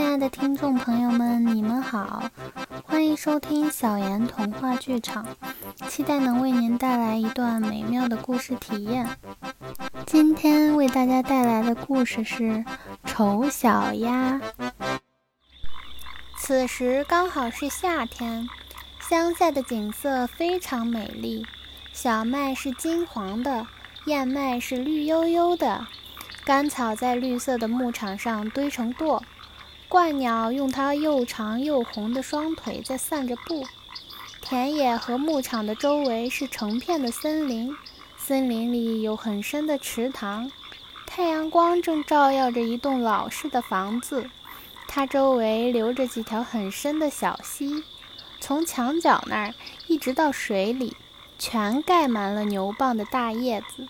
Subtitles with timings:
[0.00, 2.22] 亲爱的听众朋友们，你们好，
[2.84, 5.26] 欢迎收听小妍童话剧场，
[5.90, 9.06] 期待能为您带来一段美妙的故事体验。
[10.06, 12.44] 今天为大家带来的故事是
[13.04, 14.40] 《丑小鸭》。
[16.38, 18.48] 此时刚好是夏天，
[19.06, 21.44] 乡下的景色非常美丽，
[21.92, 23.66] 小麦是金黄的，
[24.06, 25.86] 燕麦是绿油油的。
[26.42, 29.20] 干草在绿色的牧场上堆成垛，
[29.90, 33.66] 鹳鸟用它又长又红的双腿在散着步。
[34.40, 37.76] 田野和牧场的周围是成片的森林，
[38.16, 40.50] 森林里有很深的池塘。
[41.06, 44.30] 太阳光正照耀着一栋老式的房子，
[44.86, 47.82] 它周围流着几条很深的小溪，
[48.40, 49.54] 从墙角那儿
[49.88, 50.96] 一直到水里，
[51.36, 53.88] 全盖满了牛蒡的大叶子。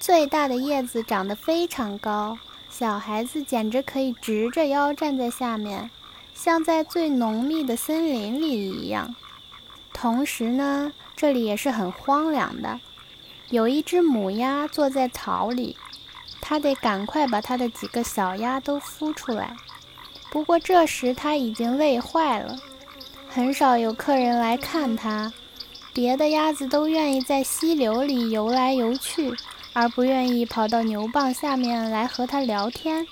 [0.00, 2.38] 最大的叶子长得非常高，
[2.78, 5.90] 小孩子简直可以直着腰站在下面，
[6.32, 9.16] 像在最浓密的森林里一样。
[9.92, 12.78] 同时呢，这里也是很荒凉的。
[13.50, 15.76] 有一只母鸭坐在草里，
[16.40, 19.56] 它得赶快把它的几个小鸭都孵出来。
[20.30, 22.56] 不过这时它已经累坏了，
[23.28, 25.32] 很少有客人来看它。
[25.92, 29.34] 别的鸭子都愿意在溪流里游来游去。
[29.72, 33.06] 而不愿意跑到牛蒡下面来和它聊天。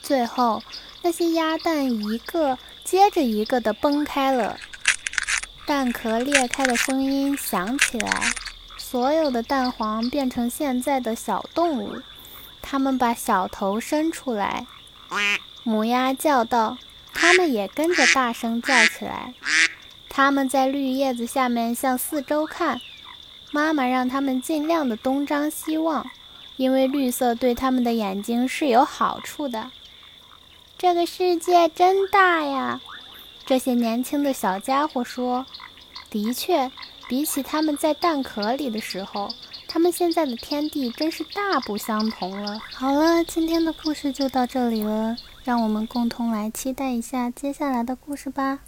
[0.00, 0.62] 最后，
[1.02, 4.58] 那些鸭蛋一个接着一个的崩开了，
[5.66, 8.32] 蛋壳裂开的声音响起来，
[8.76, 12.02] 所有的蛋黄变成现在的小动物。
[12.60, 14.66] 它们把小头伸出来，
[15.62, 16.78] 母鸭叫道
[17.12, 19.34] ：“它们也跟着大声叫起来。”
[20.08, 22.80] 它们在绿叶子下面向四周看。
[23.52, 26.06] 妈妈让他们尽量的东张西望，
[26.56, 29.70] 因为绿色对他们的眼睛是有好处的。
[30.78, 32.80] 这个世界真大呀！
[33.44, 35.44] 这些年轻的小家伙说
[36.08, 36.72] ：“的确，
[37.08, 39.28] 比起他们在蛋壳里的时候，
[39.68, 48.60] 他们现在的天地真是大不相同了。”好了，今天的故事就到这里了，让我们共同来期待一下接下来的故事吧。